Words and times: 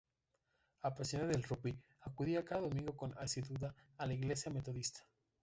Apasionado 0.81 1.29
del 1.29 1.43
rugby, 1.43 1.77
acudía 1.99 2.43
cada 2.43 2.61
domingo 2.61 2.97
con 2.97 3.15
asiduidad 3.19 3.75
a 3.99 4.07
la 4.07 4.15
Iglesia 4.15 4.51
Metodista. 4.51 5.05